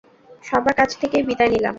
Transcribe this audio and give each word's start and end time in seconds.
সবার 0.43 0.73
কাছ 0.73 0.89
থেকেই 1.01 1.23
বিদায় 1.27 1.51
নিলাম। 1.53 1.69